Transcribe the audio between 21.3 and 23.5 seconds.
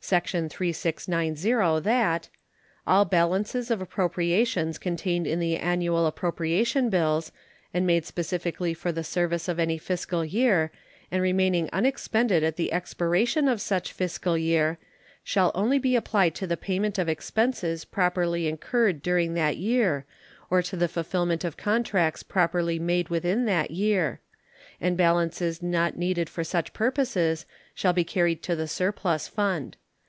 of contracts properly made within